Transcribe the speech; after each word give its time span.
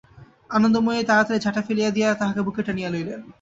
আনন্দময়ী 0.49 1.01
তাড়াতাড়ি 1.09 1.39
ঝাঁটা 1.43 1.61
ফেলিয়া 1.67 1.89
দিয়া 1.91 2.09
তাহাকে 2.19 2.41
বুকে 2.45 2.61
টানিয়া 2.67 2.89
লইলেন। 2.93 3.21